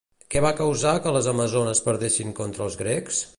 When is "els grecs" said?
2.69-3.23